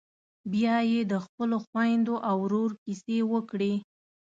[0.51, 3.73] بيا یې د خپلو خويندو او ورور کيسې وکړې.